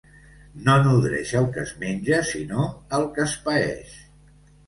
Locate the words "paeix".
3.45-3.95